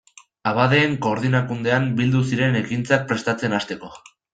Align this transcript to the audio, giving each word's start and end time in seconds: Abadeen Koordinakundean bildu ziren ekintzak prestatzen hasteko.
Abadeen 0.51 0.95
Koordinakundean 1.07 1.87
bildu 2.03 2.25
ziren 2.33 2.61
ekintzak 2.65 3.09
prestatzen 3.13 3.61
hasteko. 3.61 3.97